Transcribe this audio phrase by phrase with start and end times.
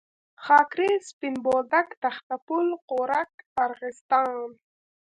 [0.43, 3.31] خاکریز، سپین بولدک، تخته پل، غورک،
[3.63, 4.47] ارغستان.